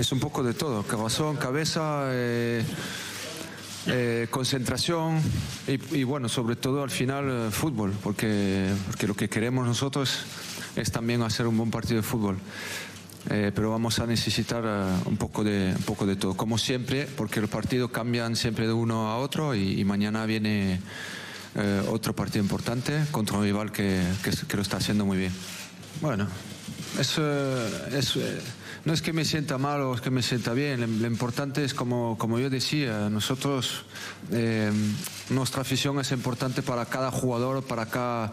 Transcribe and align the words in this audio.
Es 0.00 0.12
un 0.12 0.18
poco 0.18 0.42
de 0.42 0.54
todo, 0.54 0.82
corazón, 0.82 1.36
cabeza, 1.36 2.04
eh, 2.06 2.64
eh, 3.86 4.28
concentración 4.30 5.20
y, 5.66 6.04
bueno, 6.04 6.30
sobre 6.30 6.56
todo 6.56 6.82
al 6.82 6.88
final 6.88 7.28
eh, 7.28 7.50
fútbol, 7.50 7.92
porque, 8.02 8.72
porque 8.86 9.06
lo 9.06 9.14
que 9.14 9.28
queremos 9.28 9.66
nosotros 9.66 10.20
es 10.74 10.90
también 10.90 11.20
hacer 11.20 11.46
un 11.46 11.58
buen 11.58 11.70
partido 11.70 11.96
de 11.96 12.02
fútbol. 12.02 12.38
Eh, 13.28 13.52
pero 13.54 13.72
vamos 13.72 13.98
a 13.98 14.06
necesitar 14.06 14.64
un, 15.04 15.18
poco 15.18 15.44
de, 15.44 15.74
un 15.76 15.82
poco 15.82 16.06
de 16.06 16.16
todo, 16.16 16.34
como 16.34 16.56
siempre, 16.56 17.06
porque 17.14 17.42
los 17.42 17.50
partidos 17.50 17.90
cambian 17.90 18.36
siempre 18.36 18.66
de 18.66 18.72
uno 18.72 19.08
a 19.10 19.18
otro 19.18 19.54
y, 19.54 19.84
mañana 19.84 20.24
viene 20.24 20.80
otro 21.90 22.16
partido 22.16 22.42
importante 22.42 23.04
contra 23.10 23.36
un 23.36 23.44
rival 23.44 23.70
que, 23.70 24.02
que, 24.24 24.30
que, 24.30 24.56
lo 24.56 24.62
está 24.62 24.78
haciendo 24.78 25.04
muy 25.04 25.18
bien. 25.18 25.32
Bueno, 26.00 26.26
es, 26.98 27.18
es, 27.18 28.18
no 28.84 28.92
es 28.92 29.02
que 29.02 29.12
me 29.12 29.24
sienta 29.24 29.58
mal 29.58 29.80
o 29.82 29.94
es 29.94 30.00
que 30.00 30.10
me 30.10 30.22
sienta 30.22 30.52
bien, 30.52 31.00
lo, 31.00 31.06
importante 31.06 31.64
es 31.64 31.74
como, 31.74 32.16
como 32.18 32.38
yo 32.38 32.50
decía, 32.50 33.08
nosotros, 33.10 33.84
nuestra 35.28 35.62
afición 35.62 36.00
es 36.00 36.12
importante 36.12 36.62
para 36.62 36.86
cada 36.86 37.10
jugador, 37.10 37.62
para 37.62 37.86
cada... 37.86 38.32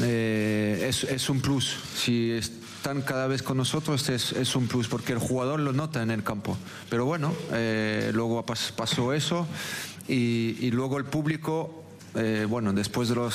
es, 0.00 1.04
es 1.04 1.28
un 1.30 1.40
plus. 1.40 1.76
Si 1.96 2.40
están 2.78 3.02
cada 3.02 3.26
vez 3.26 3.42
con 3.42 3.56
nosotros 3.56 4.08
es, 4.08 4.32
es, 4.32 4.54
un 4.54 4.68
plus 4.68 4.86
porque 4.86 5.12
el 5.12 5.18
jugador 5.18 5.58
lo 5.58 5.72
nota 5.72 6.00
en 6.00 6.12
el 6.12 6.22
campo. 6.22 6.56
Pero 6.88 7.04
bueno, 7.04 7.34
eh, 7.52 8.12
luego 8.14 8.46
pas, 8.46 8.72
pasó 8.72 9.12
eso 9.12 9.46
y, 10.06 10.70
luego 10.70 10.96
el 10.96 11.04
público, 11.04 11.84
eh, 12.14 12.46
bueno, 12.48 12.72
después 12.72 13.08
de 13.08 13.14
los 13.16 13.34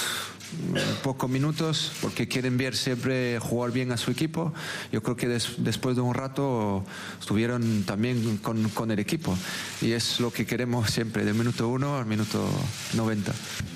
pocos 1.04 1.30
minutos, 1.30 1.92
porque 2.02 2.28
quieren 2.28 2.58
ver 2.58 2.76
siempre 2.76 3.40
jugar 3.40 3.72
bien 3.72 3.92
a 3.92 3.98
su 3.98 4.12
equipo, 4.12 4.54
yo 4.92 5.02
creo 5.02 5.16
que 5.16 5.28
des, 5.28 5.56
después 5.58 5.96
de 5.96 6.02
un 6.02 6.14
rato 6.14 6.84
estuvieron 7.20 7.84
también 7.84 8.38
con, 8.38 8.70
con, 8.70 8.92
el 8.92 9.00
equipo 9.00 9.36
y 9.82 9.92
es 9.92 10.20
lo 10.20 10.32
que 10.32 10.46
queremos 10.46 10.90
siempre, 10.90 11.26
del 11.26 11.34
minuto 11.36 11.70
1 11.70 11.98
al 11.98 12.06
minuto 12.06 12.48
90. 12.94 13.34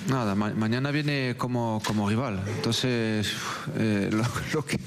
Nada, 0.09 0.35
ma 0.35 0.51
mañana 0.51 0.91
viene 0.91 1.35
como, 1.37 1.81
como 1.85 2.09
rival, 2.09 2.41
entonces 2.55 3.27
eh, 3.77 4.09
lo, 4.11 4.23
lo 4.53 4.65
que 4.65 4.79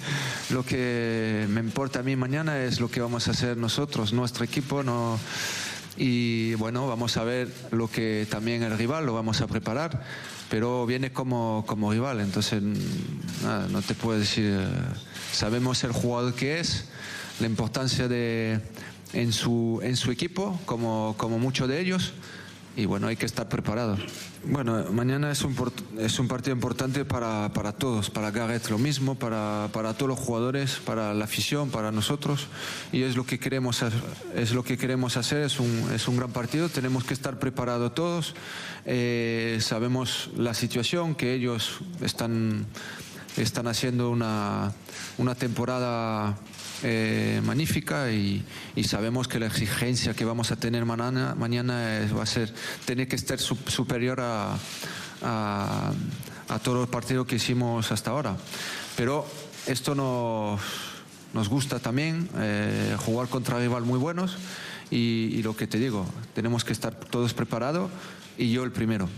lo 0.51 0.65
que 0.65 1.47
me 1.49 1.61
importa 1.61 2.01
a 2.01 2.03
mí 2.03 2.17
mañana 2.17 2.63
es 2.63 2.81
lo 2.81 2.91
que 2.91 3.01
vamos 3.01 3.29
a 3.29 3.33
hacer 3.33 3.57
nosotros, 3.57 4.13
nuestro 4.13 4.45
equipo, 4.45 4.83
no 4.83 5.19
y 6.03 6.55
bueno, 6.55 6.89
vamos 6.89 7.19
a 7.19 7.25
ver 7.25 7.53
lo 7.73 7.87
que 7.87 8.27
también 8.31 8.63
el 8.63 8.79
rival 8.79 9.05
lo 9.05 9.13
vamos 9.13 9.43
a 9.43 9.47
preparar, 9.47 10.03
pero 10.49 10.87
viene 10.87 11.13
como, 11.13 11.63
como 11.67 11.93
rival, 11.93 12.21
entonces 12.21 12.63
no 12.63 13.83
te 13.83 13.95
puedo 13.95 14.19
decir, 14.19 14.67
sabemos 15.31 15.85
el 15.85 15.93
jugador 15.93 16.33
que 16.33 16.59
es, 16.59 16.87
la 17.39 17.47
importancia 17.47 18.09
de 18.09 18.63
en 19.13 19.35
su, 19.35 19.79
en 19.83 19.95
su 19.95 20.11
equipo, 20.11 20.59
como, 20.65 21.17
como 21.19 21.39
muchos 21.39 21.69
de 21.69 21.83
ellos, 21.83 22.15
y 22.77 22.85
bueno, 22.85 23.09
hay 23.09 23.17
que 23.17 23.27
estar 23.27 23.49
preparados. 23.49 24.01
Bueno, 24.45 24.85
mañana 24.91 25.31
es 25.31 25.43
un, 25.43 25.55
es 25.99 26.19
un 26.19 26.29
partido 26.29 26.55
importante 26.55 27.05
para, 27.05 27.53
para 27.53 27.73
todos, 27.73 28.09
para 28.09 28.31
Gareth 28.31 28.71
lo 28.71 28.79
mismo, 28.79 29.17
para, 29.17 29.69
para, 29.73 29.93
todos 29.95 30.09
los 30.09 30.19
jugadores, 30.19 30.81
para 30.85 31.13
la 31.13 31.25
afición, 31.25 31.71
para 31.71 31.93
nosotros, 31.93 32.47
y 32.91 33.03
es 33.03 33.17
lo 33.17 33.27
que 33.27 33.39
queremos, 33.39 33.85
es 34.35 34.53
lo 34.53 34.63
que 34.63 34.79
queremos 34.79 35.17
hacer, 35.17 35.43
es 35.43 35.61
un, 35.61 35.91
es 35.95 36.09
un 36.09 36.17
gran 36.17 36.31
partido, 36.31 36.69
tenemos 36.69 37.05
que 37.05 37.13
estar 37.13 37.39
preparados 37.39 37.95
todos, 37.95 38.35
eh, 38.87 39.59
sabemos 39.61 40.31
la 40.37 40.55
situación, 40.55 41.15
que 41.15 41.35
ellos 41.35 41.81
están, 42.01 42.67
están 43.37 43.69
haciendo 43.69 44.11
una, 44.11 44.73
una 45.19 45.35
temporada 45.35 46.37
eh, 46.83 47.41
magnífica 47.45 48.11
y, 48.11 48.45
sabemos 48.85 49.29
que 49.29 49.39
la 49.39 49.47
exigencia 49.47 50.15
que 50.15 50.25
vamos 50.25 50.51
a 50.51 50.57
tener 50.57 50.85
mañana, 50.85 51.35
mañana 51.35 52.09
va 52.17 52.23
a 52.23 52.27
ser 52.27 52.53
tener 52.87 53.07
que 53.07 53.17
estar 53.17 53.39
su, 53.39 53.57
superior 53.67 54.21
a, 54.21 54.57
a, 55.23 55.93
todos 56.63 56.79
los 56.79 56.89
partidos 56.89 57.27
que 57.27 57.37
hicimos 57.37 57.93
hasta 57.93 58.11
ahora. 58.11 58.37
Pero 58.97 59.27
esto 59.67 59.95
nos, 59.95 60.61
nos 61.35 61.49
gusta 61.49 61.79
también, 61.79 62.29
eh, 62.39 62.97
jugar 62.99 63.29
contra 63.29 63.59
rival 63.59 63.85
muy 63.85 63.99
buenos 63.99 64.37
y 64.91 65.41
lo 65.43 65.55
que 65.55 65.69
te 65.69 65.79
digo, 65.79 66.05
tenemos 66.35 66.65
que 66.65 66.73
estar 66.73 66.95
todos 66.95 67.33
preparados 67.33 67.91
y 68.37 68.51
yo 68.51 68.65
el 68.65 68.73
primero. 68.73 69.09